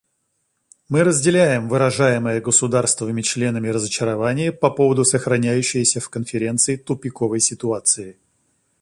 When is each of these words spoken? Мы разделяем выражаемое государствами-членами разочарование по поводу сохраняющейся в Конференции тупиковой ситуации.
Мы 0.89 1.03
разделяем 1.03 1.69
выражаемое 1.69 2.41
государствами-членами 2.41 3.67
разочарование 3.67 4.51
по 4.51 4.71
поводу 4.71 5.05
сохраняющейся 5.05 5.99
в 5.99 6.09
Конференции 6.09 6.75
тупиковой 6.75 7.39
ситуации. 7.39 8.17